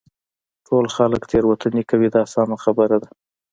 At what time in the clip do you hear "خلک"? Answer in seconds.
0.95-1.21